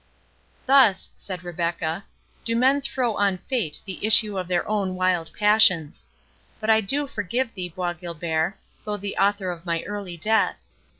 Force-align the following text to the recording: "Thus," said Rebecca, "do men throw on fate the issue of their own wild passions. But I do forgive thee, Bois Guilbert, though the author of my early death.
"Thus," 0.65 1.11
said 1.15 1.43
Rebecca, 1.43 2.05
"do 2.43 2.55
men 2.55 2.81
throw 2.81 3.13
on 3.17 3.37
fate 3.47 3.81
the 3.85 4.03
issue 4.03 4.35
of 4.35 4.47
their 4.47 4.67
own 4.67 4.95
wild 4.95 5.29
passions. 5.37 6.05
But 6.59 6.71
I 6.71 6.81
do 6.81 7.05
forgive 7.05 7.53
thee, 7.53 7.69
Bois 7.69 7.93
Guilbert, 7.93 8.57
though 8.83 8.97
the 8.97 9.15
author 9.17 9.51
of 9.51 9.63
my 9.63 9.83
early 9.83 10.17
death. 10.17 10.57